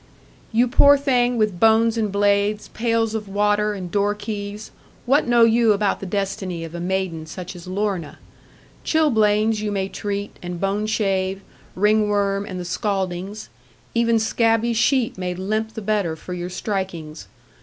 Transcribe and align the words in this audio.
'You 0.51 0.67
poor 0.67 0.97
thing, 0.97 1.37
with 1.37 1.59
bones 1.59 1.95
and 1.95 2.11
blades, 2.11 2.69
pails 2.69 3.13
of 3.13 3.27
water, 3.27 3.73
and 3.75 3.91
door 3.91 4.15
keys, 4.15 4.71
what 5.05 5.27
know 5.27 5.43
you 5.43 5.73
about 5.73 5.99
the 5.99 6.07
destiny 6.07 6.63
of 6.63 6.73
a 6.73 6.79
maiden 6.79 7.27
such 7.27 7.55
as 7.55 7.67
Lorna? 7.67 8.17
Chilblains 8.83 9.61
you 9.61 9.71
may 9.71 9.87
treat, 9.89 10.37
and 10.41 10.59
bone 10.59 10.87
shave, 10.87 11.41
ringworm, 11.75 12.47
and 12.47 12.59
the 12.59 12.65
scaldings; 12.65 13.49
even 13.93 14.17
scabby 14.17 14.73
sheep 14.73 15.19
may 15.19 15.35
limp 15.35 15.75
the 15.75 15.83
better 15.83 16.15
for 16.15 16.33
your 16.33 16.49
strikings. 16.49 17.27